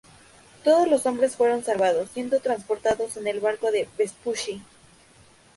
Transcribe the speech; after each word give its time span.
Todos 0.63 0.87
los 0.87 1.05
hombres 1.05 1.35
fueron 1.35 1.63
salvados, 1.63 2.09
siendo 2.09 2.39
transportados 2.39 3.17
en 3.17 3.27
el 3.27 3.39
barco 3.39 3.69
de 3.69 3.87
Vespucci. 3.99 4.59